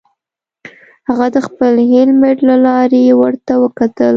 هغه 1.07 1.27
د 1.35 1.37
خپل 1.47 1.73
هیلمټ 1.91 2.37
له 2.49 2.55
لارې 2.65 3.03
ورته 3.21 3.53
وکتل 3.63 4.09